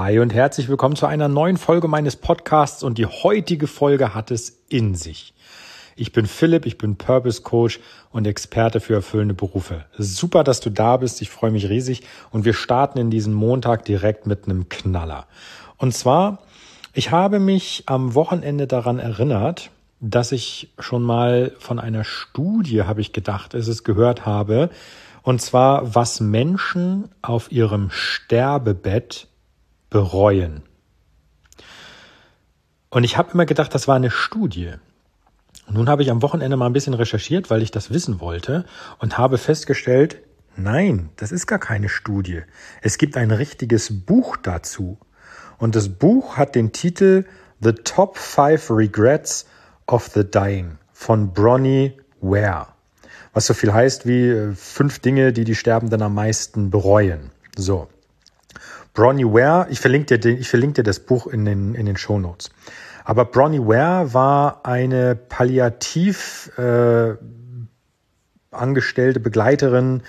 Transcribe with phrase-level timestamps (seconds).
[0.00, 4.30] Hi und herzlich willkommen zu einer neuen Folge meines Podcasts und die heutige Folge hat
[4.30, 5.34] es in sich.
[5.96, 7.80] Ich bin Philipp, ich bin Purpose Coach
[8.12, 9.86] und Experte für erfüllende Berufe.
[9.98, 13.84] Super, dass du da bist, ich freue mich riesig und wir starten in diesen Montag
[13.86, 15.26] direkt mit einem Knaller.
[15.78, 16.44] Und zwar,
[16.92, 23.00] ich habe mich am Wochenende daran erinnert, dass ich schon mal von einer Studie, habe
[23.00, 24.70] ich gedacht, es ist gehört habe,
[25.24, 29.27] und zwar, was Menschen auf ihrem Sterbebett
[29.90, 30.62] bereuen.
[32.90, 34.72] Und ich habe immer gedacht, das war eine Studie.
[35.66, 38.64] Und nun habe ich am Wochenende mal ein bisschen recherchiert, weil ich das wissen wollte
[38.98, 40.22] und habe festgestellt,
[40.56, 42.42] nein, das ist gar keine Studie.
[42.80, 44.98] Es gibt ein richtiges Buch dazu.
[45.58, 47.24] Und das Buch hat den Titel
[47.60, 49.46] The Top Five Regrets
[49.86, 52.68] of the Dying von Bronnie Ware.
[53.34, 57.30] Was so viel heißt wie äh, fünf Dinge, die die Sterbenden am meisten bereuen.
[57.56, 57.88] So.
[58.98, 62.18] Bronnie Ware, ich verlinke dir, ich verlinke dir das Buch in den, in den Show
[62.18, 62.50] Notes.
[63.04, 67.14] Aber Bronnie Ware war eine palliativ äh,
[68.50, 70.02] angestellte Begleiterin,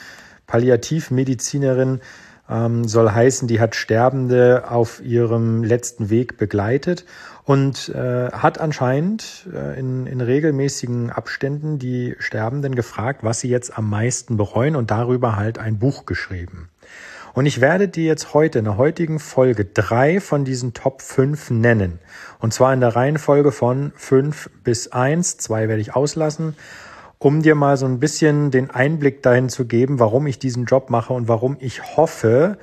[0.47, 2.01] Palliativmedizinerin,
[2.49, 7.05] ähm, soll heißen, die hat Sterbende auf ihrem letzten Weg begleitet
[7.43, 13.77] und äh, hat anscheinend äh, in, in regelmäßigen Abständen die Sterbenden gefragt, was sie jetzt
[13.77, 16.69] am meisten bereuen und darüber halt ein Buch geschrieben.
[17.39, 21.51] Und ich werde dir jetzt heute in der heutigen Folge drei von diesen Top 5
[21.51, 21.99] nennen.
[22.39, 25.37] Und zwar in der Reihenfolge von 5 bis 1.
[25.37, 26.57] Zwei werde ich auslassen,
[27.17, 30.89] um dir mal so ein bisschen den Einblick dahin zu geben, warum ich diesen Job
[30.89, 32.57] mache und warum ich hoffe,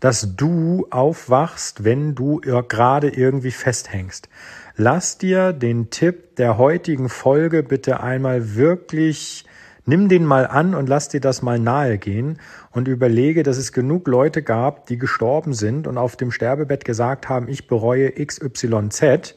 [0.00, 4.30] dass du aufwachst, wenn du gerade irgendwie festhängst.
[4.76, 9.44] Lass dir den Tipp der heutigen Folge bitte einmal wirklich
[9.84, 12.38] Nimm den mal an und lass dir das mal nahe gehen
[12.70, 17.28] und überlege, dass es genug Leute gab, die gestorben sind und auf dem Sterbebett gesagt
[17.28, 19.34] haben, ich bereue XYZ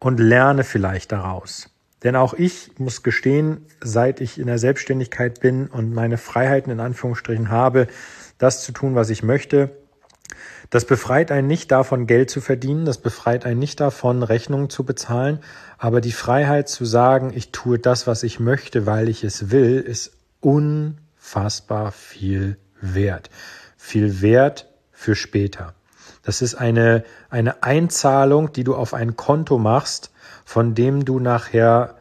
[0.00, 1.70] und lerne vielleicht daraus.
[2.02, 6.80] Denn auch ich muss gestehen, seit ich in der Selbstständigkeit bin und meine Freiheiten in
[6.80, 7.86] Anführungsstrichen habe,
[8.38, 9.70] das zu tun, was ich möchte,
[10.70, 14.84] das befreit einen nicht davon, Geld zu verdienen, das befreit einen nicht davon, Rechnungen zu
[14.84, 15.40] bezahlen,
[15.78, 19.80] aber die Freiheit zu sagen, ich tue das, was ich möchte, weil ich es will,
[19.80, 23.30] ist unfassbar viel wert.
[23.76, 25.74] Viel wert für später.
[26.22, 30.10] Das ist eine, eine Einzahlung, die du auf ein Konto machst,
[30.44, 31.96] von dem du nachher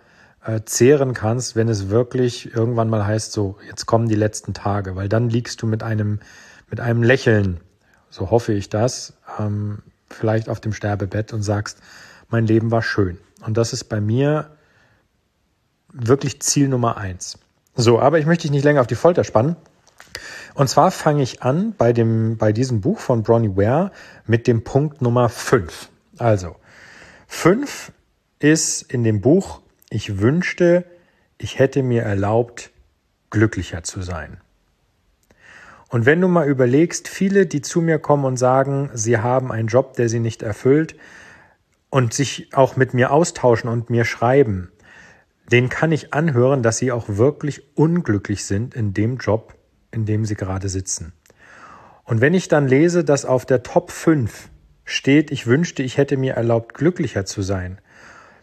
[0.45, 4.95] äh, zehren kannst, wenn es wirklich irgendwann mal heißt, so, jetzt kommen die letzten Tage,
[4.95, 6.19] weil dann liegst du mit einem,
[6.69, 7.59] mit einem Lächeln
[8.11, 9.79] so hoffe ich das, ähm,
[10.09, 11.79] vielleicht auf dem Sterbebett und sagst,
[12.29, 13.17] mein Leben war schön.
[13.45, 14.51] Und das ist bei mir
[15.91, 17.39] wirklich Ziel Nummer eins.
[17.75, 19.55] So, aber ich möchte dich nicht länger auf die Folter spannen.
[20.53, 23.91] Und zwar fange ich an bei dem, bei diesem Buch von Bronnie Ware
[24.25, 25.89] mit dem Punkt Nummer fünf.
[26.17, 26.57] Also,
[27.27, 27.93] fünf
[28.39, 30.85] ist in dem Buch, ich wünschte,
[31.37, 32.71] ich hätte mir erlaubt,
[33.29, 34.41] glücklicher zu sein.
[35.91, 39.67] Und wenn du mal überlegst, viele, die zu mir kommen und sagen, sie haben einen
[39.67, 40.95] Job, der sie nicht erfüllt
[41.89, 44.71] und sich auch mit mir austauschen und mir schreiben,
[45.51, 49.53] den kann ich anhören, dass sie auch wirklich unglücklich sind in dem Job,
[49.91, 51.11] in dem sie gerade sitzen.
[52.05, 54.47] Und wenn ich dann lese, dass auf der Top 5
[54.85, 57.81] steht, ich wünschte, ich hätte mir erlaubt, glücklicher zu sein,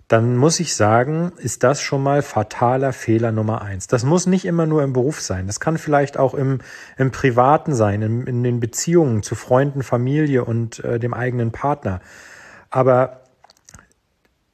[0.08, 3.88] dann muss ich sagen, ist das schon mal fataler Fehler Nummer eins.
[3.88, 5.46] Das muss nicht immer nur im Beruf sein.
[5.46, 6.60] Das kann vielleicht auch im,
[6.96, 12.00] im Privaten sein, in, in den Beziehungen zu Freunden, Familie und äh, dem eigenen Partner.
[12.70, 13.20] Aber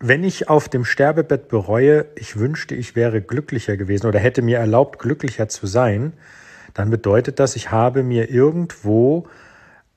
[0.01, 4.59] wenn ich auf dem Sterbebett bereue, ich wünschte, ich wäre glücklicher gewesen oder hätte mir
[4.59, 6.15] erlaubt, glücklicher zu sein,
[6.75, 9.29] dann bedeutet das, ich habe mir irgendwo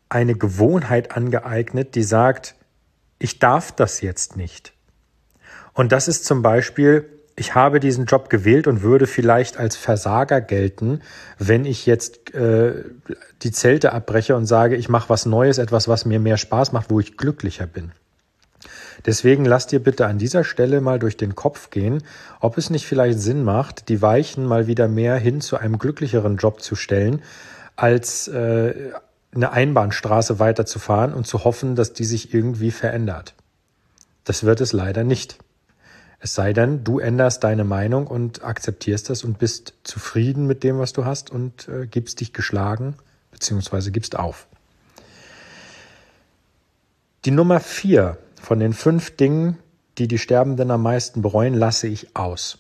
[0.08, 2.56] eine Gewohnheit angeeignet, die sagt,
[3.18, 4.77] ich darf das jetzt nicht.
[5.78, 10.42] Und das ist zum Beispiel, ich habe diesen Job gewählt und würde vielleicht als Versager
[10.42, 11.02] gelten,
[11.38, 12.84] wenn ich jetzt äh,
[13.44, 16.90] die Zelte abbreche und sage, ich mache was Neues, etwas, was mir mehr Spaß macht,
[16.90, 17.92] wo ich glücklicher bin.
[19.06, 22.02] Deswegen lass dir bitte an dieser Stelle mal durch den Kopf gehen,
[22.40, 26.38] ob es nicht vielleicht Sinn macht, die Weichen mal wieder mehr hin zu einem glücklicheren
[26.38, 27.22] Job zu stellen,
[27.76, 28.94] als äh,
[29.32, 33.36] eine Einbahnstraße weiterzufahren und zu hoffen, dass die sich irgendwie verändert.
[34.24, 35.38] Das wird es leider nicht.
[36.20, 40.80] Es sei denn, du änderst deine Meinung und akzeptierst das und bist zufrieden mit dem,
[40.80, 42.96] was du hast und äh, gibst dich geschlagen
[43.32, 43.92] bzw.
[43.92, 44.48] gibst auf.
[47.26, 49.58] Die Nummer vier von den fünf Dingen,
[49.98, 52.60] die die Sterbenden am meisten bereuen, lasse ich aus.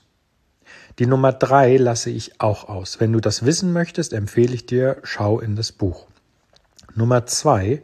[0.99, 2.99] Die Nummer drei lasse ich auch aus.
[2.99, 6.07] Wenn du das wissen möchtest, empfehle ich dir, schau in das Buch.
[6.95, 7.83] Nummer zwei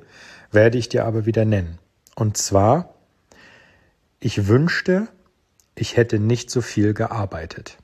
[0.51, 1.77] werde ich dir aber wieder nennen.
[2.15, 2.95] Und zwar,
[4.19, 5.07] ich wünschte,
[5.75, 7.77] ich hätte nicht so viel gearbeitet.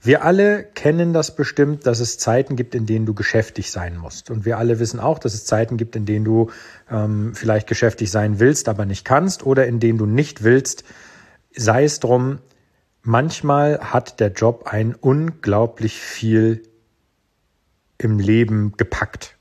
[0.00, 4.30] Wir alle kennen das bestimmt, dass es Zeiten gibt, in denen du geschäftig sein musst.
[4.30, 6.50] Und wir alle wissen auch, dass es Zeiten gibt, in denen du
[6.90, 10.84] ähm, vielleicht geschäftig sein willst, aber nicht kannst oder in denen du nicht willst.
[11.56, 12.38] Sei es drum,
[13.02, 16.62] manchmal hat der Job ein unglaublich viel
[17.98, 19.36] im Leben gepackt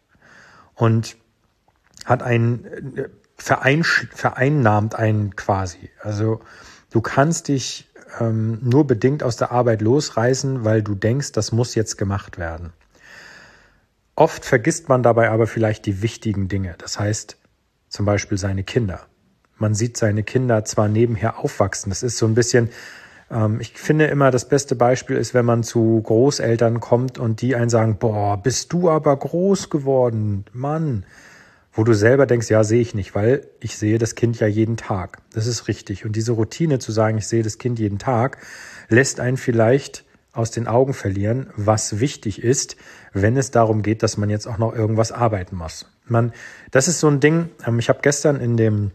[0.73, 1.17] und
[2.05, 5.89] hat ein äh, verein, vereinnahmt einen quasi.
[6.01, 6.39] Also
[6.95, 7.89] du kannst dich
[8.21, 12.71] ähm, nur bedingt aus der Arbeit losreißen, weil du denkst, das muss jetzt gemacht werden.
[14.15, 16.75] Oft vergisst man dabei aber vielleicht die wichtigen Dinge.
[16.77, 17.35] Das heißt
[17.89, 19.01] zum Beispiel seine Kinder.
[19.57, 21.89] Man sieht seine Kinder zwar nebenher aufwachsen.
[21.89, 22.69] Das ist so ein bisschen,
[23.29, 27.57] ähm, ich finde immer, das beste Beispiel ist, wenn man zu Großeltern kommt und die
[27.57, 31.05] einen sagen, boah, bist du aber groß geworden, Mann
[31.75, 34.77] wo du selber denkst, ja, sehe ich nicht, weil ich sehe das Kind ja jeden
[34.77, 35.19] Tag.
[35.33, 36.05] Das ist richtig.
[36.05, 38.37] Und diese Routine zu sagen, ich sehe das Kind jeden Tag,
[38.87, 42.75] lässt einen vielleicht aus den Augen verlieren, was wichtig ist,
[43.13, 45.85] wenn es darum geht, dass man jetzt auch noch irgendwas arbeiten muss.
[46.05, 46.33] Man,
[46.71, 47.49] das ist so ein Ding.
[47.65, 48.91] Ähm, ich habe gestern in dem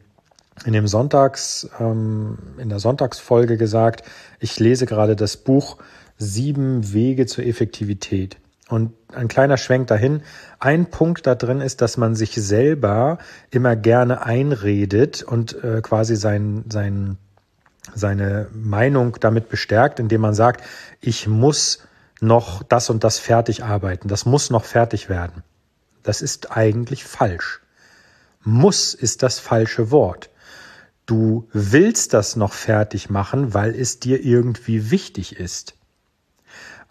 [0.67, 4.03] in dem Sonntags ähm, in der Sonntagsfolge gesagt,
[4.41, 5.79] ich lese gerade das Buch
[6.19, 8.37] Sieben Wege zur Effektivität.
[8.71, 10.23] Und ein kleiner Schwenk dahin.
[10.61, 13.19] Ein Punkt da drin ist, dass man sich selber
[13.51, 17.19] immer gerne einredet und äh, quasi sein, sein,
[17.95, 20.65] seine Meinung damit bestärkt, indem man sagt,
[21.01, 21.83] ich muss
[22.21, 25.43] noch das und das fertig arbeiten, das muss noch fertig werden.
[26.03, 27.61] Das ist eigentlich falsch.
[28.43, 30.31] Muss ist das falsche Wort.
[31.07, 35.75] Du willst das noch fertig machen, weil es dir irgendwie wichtig ist.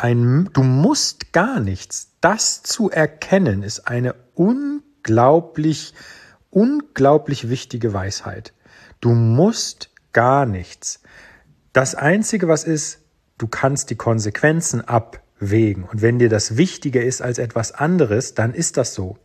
[0.02, 2.14] Ein, du musst gar nichts.
[2.22, 5.94] Das zu erkennen ist eine unglaublich,
[6.50, 8.54] unglaublich wichtige Weisheit.
[9.02, 11.02] Du musst gar nichts.
[11.74, 13.00] Das Einzige, was ist,
[13.38, 15.84] du kannst die Konsequenzen abwägen.
[15.84, 19.18] Und wenn dir das wichtiger ist als etwas anderes, dann ist das so.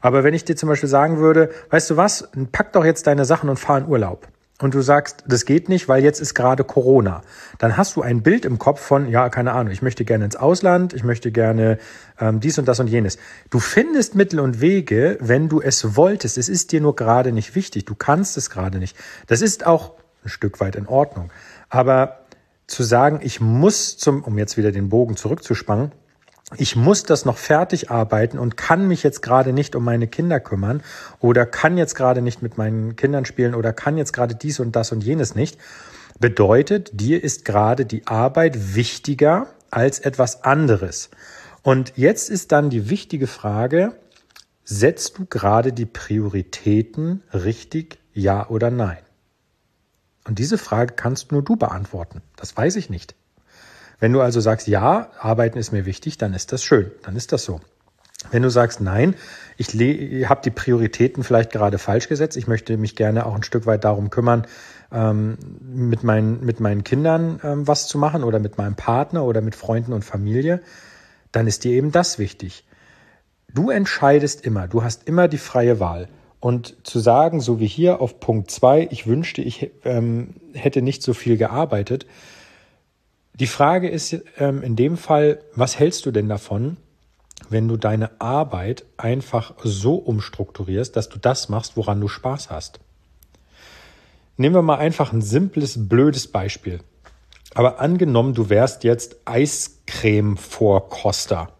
[0.00, 3.24] Aber wenn ich dir zum Beispiel sagen würde, weißt du was, pack doch jetzt deine
[3.24, 4.28] Sachen und fahr in Urlaub
[4.62, 7.22] und du sagst, das geht nicht, weil jetzt ist gerade Corona,
[7.58, 10.36] dann hast du ein Bild im Kopf von, ja, keine Ahnung, ich möchte gerne ins
[10.36, 11.78] Ausland, ich möchte gerne
[12.20, 13.18] ähm, dies und das und jenes.
[13.50, 16.38] Du findest Mittel und Wege, wenn du es wolltest.
[16.38, 17.86] Es ist dir nur gerade nicht wichtig.
[17.86, 18.96] Du kannst es gerade nicht.
[19.26, 19.94] Das ist auch
[20.24, 21.32] ein Stück weit in Ordnung.
[21.68, 22.20] Aber
[22.68, 25.90] zu sagen, ich muss zum, um jetzt wieder den Bogen zurückzuspannen,
[26.56, 30.40] ich muss das noch fertig arbeiten und kann mich jetzt gerade nicht um meine Kinder
[30.40, 30.82] kümmern
[31.20, 34.76] oder kann jetzt gerade nicht mit meinen Kindern spielen oder kann jetzt gerade dies und
[34.76, 35.58] das und jenes nicht,
[36.18, 41.10] bedeutet, dir ist gerade die Arbeit wichtiger als etwas anderes.
[41.62, 43.94] Und jetzt ist dann die wichtige Frage,
[44.64, 48.98] setzt du gerade die Prioritäten richtig, ja oder nein?
[50.24, 52.22] Und diese Frage kannst nur du beantworten.
[52.36, 53.14] Das weiß ich nicht.
[54.02, 57.30] Wenn du also sagst, ja, arbeiten ist mir wichtig, dann ist das schön, dann ist
[57.30, 57.60] das so.
[58.32, 59.14] Wenn du sagst, nein,
[59.56, 59.68] ich
[60.28, 63.84] habe die Prioritäten vielleicht gerade falsch gesetzt, ich möchte mich gerne auch ein Stück weit
[63.84, 64.48] darum kümmern,
[64.90, 69.40] ähm, mit, meinen, mit meinen Kindern ähm, was zu machen oder mit meinem Partner oder
[69.40, 70.62] mit Freunden und Familie,
[71.30, 72.66] dann ist dir eben das wichtig.
[73.54, 76.08] Du entscheidest immer, du hast immer die freie Wahl.
[76.40, 81.04] Und zu sagen, so wie hier auf Punkt zwei, ich wünschte, ich ähm, hätte nicht
[81.04, 82.06] so viel gearbeitet,
[83.34, 86.78] die Frage ist ähm, in dem Fall, was hältst du denn davon,
[87.48, 92.80] wenn du deine Arbeit einfach so umstrukturierst, dass du das machst, woran du Spaß hast?
[94.36, 96.78] Nehmen wir mal einfach ein simples, blödes Beispiel.
[97.54, 101.50] Aber angenommen, du wärst jetzt Eiscreme-Vorkoster.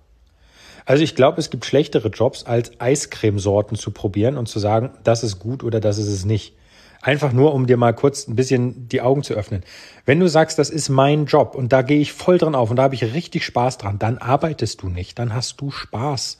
[0.85, 5.23] Also ich glaube, es gibt schlechtere Jobs, als Eiscremesorten zu probieren und zu sagen, das
[5.23, 6.57] ist gut oder das ist es nicht.
[7.03, 9.65] Einfach nur, um dir mal kurz ein bisschen die Augen zu öffnen.
[10.07, 12.77] Wenn du sagst, das ist mein Job und da gehe ich voll dran auf und
[12.77, 16.39] da habe ich richtig Spaß dran, dann arbeitest du nicht, dann hast du Spaß.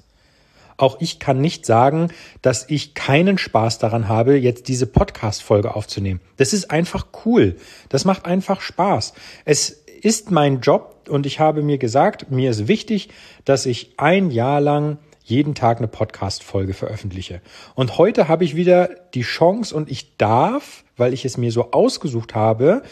[0.77, 6.21] Auch ich kann nicht sagen, dass ich keinen Spaß daran habe, jetzt diese Podcast-Folge aufzunehmen.
[6.37, 7.57] Das ist einfach cool.
[7.89, 9.15] Das macht einfach Spaß.
[9.45, 13.09] Es ist mein Job und ich habe mir gesagt, mir ist wichtig,
[13.45, 17.41] dass ich ein Jahr lang jeden Tag eine Podcast-Folge veröffentliche.
[17.75, 21.73] Und heute habe ich wieder die Chance und ich darf, weil ich es mir so
[21.73, 22.83] ausgesucht habe,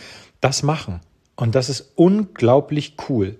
[0.41, 1.01] das machen.
[1.37, 3.37] Und das ist unglaublich cool.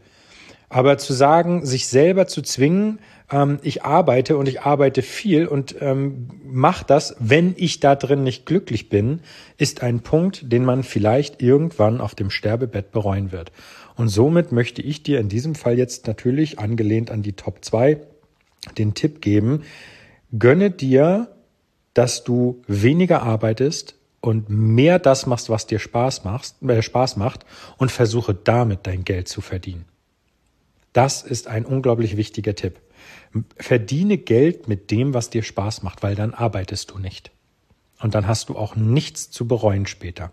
[0.69, 5.75] Aber zu sagen, sich selber zu zwingen, ähm, ich arbeite und ich arbeite viel und
[5.81, 9.21] ähm, mache das, wenn ich da drin nicht glücklich bin,
[9.59, 13.51] ist ein Punkt, den man vielleicht irgendwann auf dem Sterbebett bereuen wird.
[13.97, 18.01] Und somit möchte ich dir in diesem Fall jetzt natürlich angelehnt an die Top 2
[18.79, 19.63] den Tipp geben,
[20.39, 21.29] gönne dir
[21.95, 27.45] dass du weniger arbeitest und mehr das machst, was dir Spaß macht, äh, Spaß macht
[27.79, 29.87] und versuche damit dein Geld zu verdienen.
[30.93, 32.81] Das ist ein unglaublich wichtiger Tipp.
[33.57, 37.31] Verdiene Geld mit dem, was dir Spaß macht, weil dann arbeitest du nicht.
[38.01, 40.33] Und dann hast du auch nichts zu bereuen später.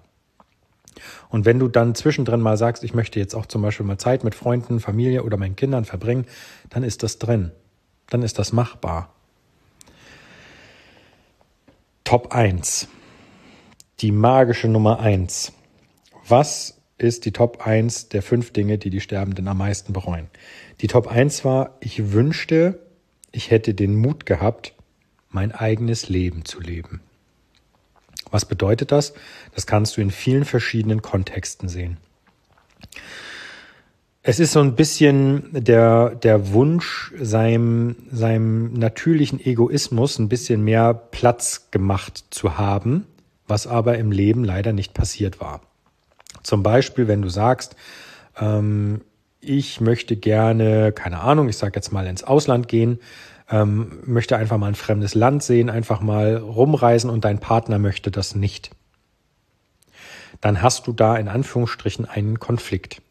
[1.29, 4.23] Und wenn du dann zwischendrin mal sagst, ich möchte jetzt auch zum Beispiel mal Zeit
[4.23, 6.25] mit Freunden, Familie oder meinen Kindern verbringen,
[6.69, 7.51] dann ist das drin.
[8.09, 9.13] Dann ist das machbar.
[12.03, 12.87] Top 1.
[13.99, 15.51] Die magische Nummer 1.
[16.27, 20.29] Was ist die Top 1 der fünf Dinge, die die Sterbenden am meisten bereuen?
[20.81, 22.79] Die Top 1 war, ich wünschte,
[23.31, 24.73] ich hätte den Mut gehabt,
[25.29, 27.01] mein eigenes Leben zu leben.
[28.31, 29.13] Was bedeutet das?
[29.53, 31.97] Das kannst du in vielen verschiedenen Kontexten sehen.
[34.29, 40.93] Es ist so ein bisschen der, der Wunsch, seinem, seinem natürlichen Egoismus ein bisschen mehr
[40.93, 43.07] Platz gemacht zu haben,
[43.47, 45.61] was aber im Leben leider nicht passiert war.
[46.43, 47.77] Zum Beispiel, wenn du sagst,
[48.37, 48.99] ähm,
[49.39, 52.99] ich möchte gerne, keine Ahnung, ich sage jetzt mal ins Ausland gehen,
[53.49, 58.11] ähm, möchte einfach mal ein fremdes Land sehen, einfach mal rumreisen und dein Partner möchte
[58.11, 58.71] das nicht.
[60.41, 63.01] Dann hast du da in Anführungsstrichen einen Konflikt.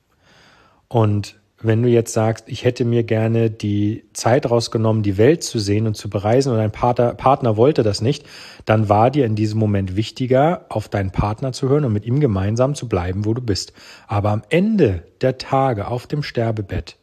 [0.88, 5.58] Und wenn du jetzt sagst, ich hätte mir gerne die Zeit rausgenommen, die Welt zu
[5.58, 8.26] sehen und zu bereisen und dein Partner, Partner wollte das nicht,
[8.66, 12.20] dann war dir in diesem Moment wichtiger, auf deinen Partner zu hören und mit ihm
[12.20, 13.72] gemeinsam zu bleiben, wo du bist.
[14.06, 16.98] Aber am Ende der Tage auf dem Sterbebett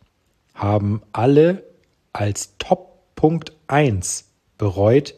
[0.54, 1.64] haben alle
[2.14, 5.16] als Top Punkt 1 bereut,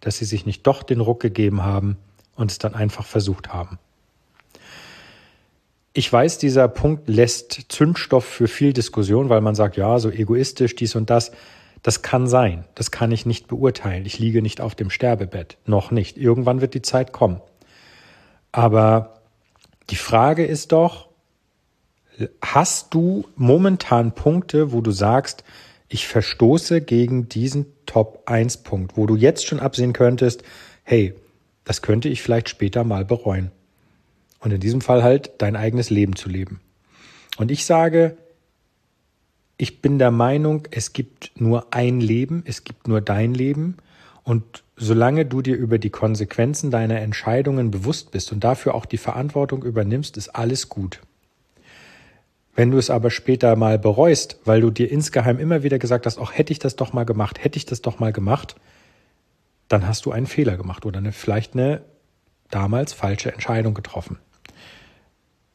[0.00, 1.96] dass sie sich nicht doch den Ruck gegeben haben
[2.36, 3.78] und es dann einfach versucht haben.
[5.92, 10.76] Ich weiß, dieser Punkt lässt Zündstoff für viel Diskussion, weil man sagt, ja, so egoistisch,
[10.76, 11.32] dies und das.
[11.82, 12.64] Das kann sein.
[12.74, 14.04] Das kann ich nicht beurteilen.
[14.06, 15.56] Ich liege nicht auf dem Sterbebett.
[15.64, 16.16] Noch nicht.
[16.16, 17.40] Irgendwann wird die Zeit kommen.
[18.52, 19.20] Aber
[19.88, 21.08] die Frage ist doch,
[22.42, 25.42] hast du momentan Punkte, wo du sagst,
[25.88, 30.44] ich verstoße gegen diesen Top 1 Punkt, wo du jetzt schon absehen könntest,
[30.84, 31.14] hey,
[31.64, 33.50] das könnte ich vielleicht später mal bereuen.
[34.40, 36.60] Und in diesem Fall halt dein eigenes Leben zu leben.
[37.36, 38.16] Und ich sage,
[39.56, 43.76] ich bin der Meinung, es gibt nur ein Leben, es gibt nur dein Leben.
[44.24, 48.96] Und solange du dir über die Konsequenzen deiner Entscheidungen bewusst bist und dafür auch die
[48.96, 51.00] Verantwortung übernimmst, ist alles gut.
[52.54, 56.18] Wenn du es aber später mal bereust, weil du dir insgeheim immer wieder gesagt hast,
[56.18, 58.56] auch hätte ich das doch mal gemacht, hätte ich das doch mal gemacht,
[59.68, 61.82] dann hast du einen Fehler gemacht oder eine, vielleicht eine
[62.50, 64.18] damals falsche Entscheidung getroffen.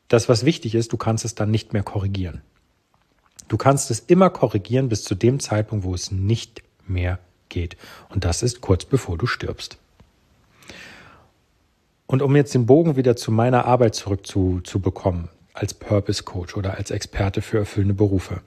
[0.07, 2.41] Das, was wichtig ist, du kannst es dann nicht mehr korrigieren.
[3.47, 7.19] Du kannst es immer korrigieren bis zu dem Zeitpunkt, wo es nicht mehr
[7.49, 7.77] geht.
[8.09, 9.77] Und das ist kurz bevor du stirbst.
[12.07, 16.91] Und um jetzt den Bogen wieder zu meiner Arbeit zurückzubekommen, als Purpose Coach oder als
[16.91, 18.41] Experte für erfüllende Berufe.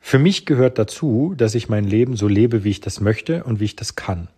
[0.00, 3.60] Für mich gehört dazu, dass ich mein Leben so lebe, wie ich das möchte und
[3.60, 4.28] wie ich das kann.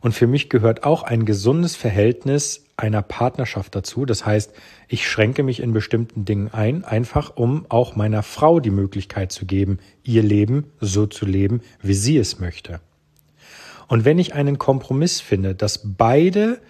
[0.00, 4.04] Und für mich gehört auch ein gesundes Verhältnis einer Partnerschaft dazu.
[4.04, 4.52] Das heißt,
[4.86, 9.46] ich schränke mich in bestimmten Dingen ein, einfach um auch meiner Frau die Möglichkeit zu
[9.46, 12.80] geben, ihr Leben so zu leben, wie sie es möchte.
[13.88, 16.60] Und wenn ich einen Kompromiss finde, dass beide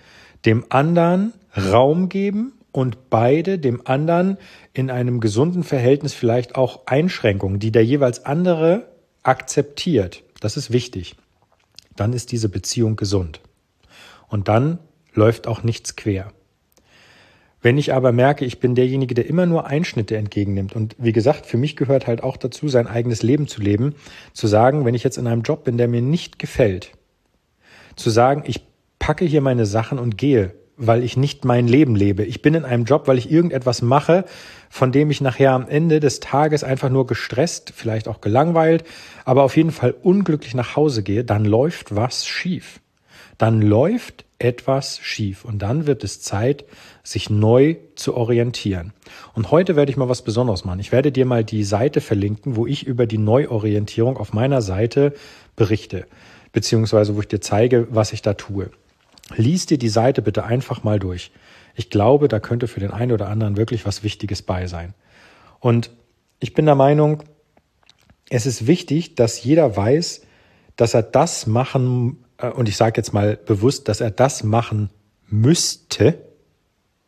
[0.46, 4.38] dem anderen Raum geben und beide dem anderen
[4.72, 8.88] in einem gesunden Verhältnis vielleicht auch Einschränkungen, die der jeweils andere
[9.24, 10.22] akzeptiert.
[10.40, 11.16] Das ist wichtig.
[11.98, 13.40] Dann ist diese Beziehung gesund.
[14.28, 14.78] Und dann
[15.14, 16.32] läuft auch nichts quer.
[17.60, 21.44] Wenn ich aber merke, ich bin derjenige, der immer nur Einschnitte entgegennimmt und wie gesagt,
[21.44, 23.96] für mich gehört halt auch dazu, sein eigenes Leben zu leben,
[24.32, 26.92] zu sagen, wenn ich jetzt in einem Job bin, der mir nicht gefällt,
[27.96, 28.60] zu sagen, ich
[29.00, 32.24] packe hier meine Sachen und gehe, weil ich nicht mein Leben lebe.
[32.24, 34.24] Ich bin in einem Job, weil ich irgendetwas mache,
[34.70, 38.84] von dem ich nachher am Ende des Tages einfach nur gestresst, vielleicht auch gelangweilt,
[39.24, 42.80] aber auf jeden Fall unglücklich nach Hause gehe, dann läuft was schief.
[43.36, 46.64] Dann läuft etwas schief und dann wird es Zeit,
[47.02, 48.92] sich neu zu orientieren.
[49.34, 50.80] Und heute werde ich mal was Besonderes machen.
[50.80, 55.12] Ich werde dir mal die Seite verlinken, wo ich über die Neuorientierung auf meiner Seite
[55.56, 56.06] berichte,
[56.52, 58.70] beziehungsweise wo ich dir zeige, was ich da tue.
[59.36, 61.30] Lies dir die Seite bitte einfach mal durch.
[61.74, 64.94] Ich glaube, da könnte für den einen oder anderen wirklich was Wichtiges bei sein.
[65.60, 65.90] Und
[66.40, 67.22] ich bin der Meinung,
[68.30, 70.22] es ist wichtig, dass jeder weiß,
[70.76, 74.90] dass er das machen, äh, und ich sage jetzt mal bewusst, dass er das machen
[75.26, 76.18] müsste,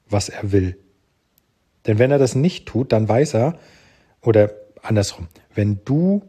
[0.09, 0.77] was er will.
[1.87, 3.59] Denn wenn er das nicht tut, dann weiß er,
[4.23, 6.23] oder andersrum, wenn du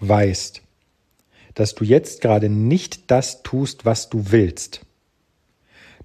[0.00, 0.62] weißt,
[1.54, 4.82] dass du jetzt gerade nicht das tust, was du willst,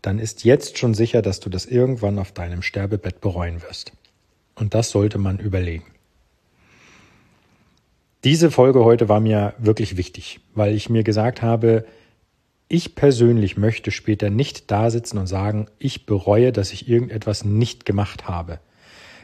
[0.03, 3.93] dann ist jetzt schon sicher, dass du das irgendwann auf deinem Sterbebett bereuen wirst.
[4.53, 5.85] Und das sollte man überlegen.
[8.23, 11.85] Diese Folge heute war mir wirklich wichtig, weil ich mir gesagt habe,
[12.67, 17.85] ich persönlich möchte später nicht da sitzen und sagen, ich bereue, dass ich irgendetwas nicht
[17.85, 18.59] gemacht habe.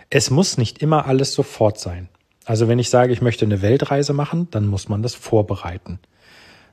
[0.10, 2.10] Es muss nicht immer alles sofort sein.
[2.46, 6.00] Also wenn ich sage, ich möchte eine Weltreise machen, dann muss man das vorbereiten.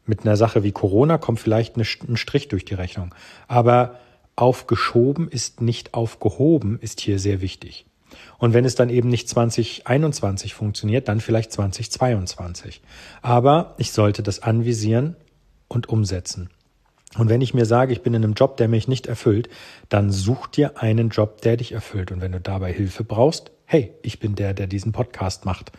[0.07, 1.85] Mit einer Sache wie Corona kommt vielleicht ein
[2.17, 3.15] Strich durch die Rechnung.
[3.49, 3.99] Aber
[4.37, 7.87] aufgeschoben ist nicht aufgehoben, ist hier sehr wichtig.
[8.39, 12.83] Und wenn es dann eben nicht 2021 funktioniert, dann vielleicht 2022.
[13.23, 15.17] Aber ich sollte das anvisieren
[15.69, 16.51] und umsetzen.
[17.19, 19.49] Und wenn ich mir sage, ich bin in einem Job, der mich nicht erfüllt,
[19.89, 22.13] dann such dir einen Job, der dich erfüllt.
[22.13, 25.73] Und wenn du dabei Hilfe brauchst, hey, ich bin der, der diesen Podcast macht.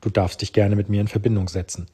[0.00, 1.86] Du darfst dich gerne mit mir in Verbindung setzen.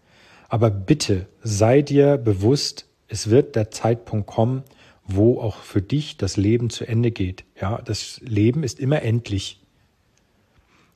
[0.53, 4.65] Aber bitte sei dir bewusst, es wird der Zeitpunkt kommen,
[5.07, 7.45] wo auch für dich das Leben zu Ende geht.
[7.59, 9.63] Ja, das Leben ist immer endlich.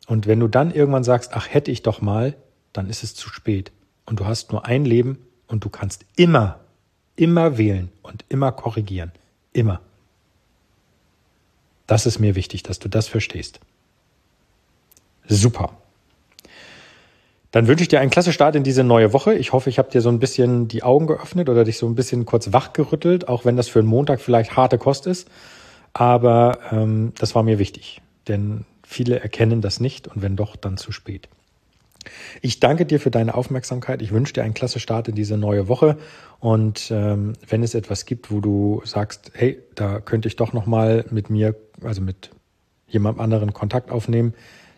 [0.07, 2.37] Und wenn du dann irgendwann sagst, ach, hätte ich doch mal,
[2.75, 3.73] dann ist es zu spät.
[4.05, 6.61] Und du hast nur ein Leben und du kannst immer,
[7.17, 9.11] immer wählen und immer korrigieren.
[9.55, 9.81] Immer.
[11.87, 13.61] Das ist mir wichtig, dass du das verstehst.
[15.27, 15.79] Super.
[17.57, 19.33] Dann wünsche ich dir einen klasse Start in diese neue Woche.
[19.33, 21.95] Ich hoffe, ich habe dir so ein bisschen die Augen geöffnet oder dich so ein
[21.95, 25.27] bisschen kurz wachgerüttelt, auch wenn das für einen Montag vielleicht harte Kost ist.
[25.95, 30.77] Aber ähm, das war mir wichtig, denn viele erkennen das nicht und wenn doch, dann
[30.77, 31.31] zu spät.
[32.43, 34.03] Ich danke dir für deine Aufmerksamkeit.
[34.03, 35.97] Ich wünsche dir einen klasse Start in diese neue Woche.
[36.41, 40.67] Und ähm, wenn es etwas gibt, wo du sagst, hey, da könnte ich doch noch
[40.67, 42.29] mal mit mir, also mit
[42.87, 44.35] jemand anderen Kontakt aufnehmen,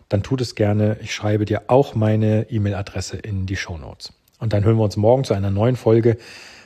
[0.09, 0.97] dann tut es gerne.
[1.01, 4.13] Ich schreibe dir auch meine E-Mail-Adresse in die Show Notes.
[4.39, 6.17] Und dann hören wir uns morgen zu einer neuen Folge.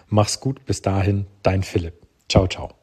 [0.08, 0.66] Mach's gut.
[0.66, 1.96] Bis dahin, dein Philipp.
[2.30, 2.83] Ciao, ciao.